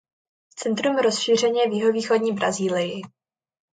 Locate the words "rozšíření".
0.97-1.59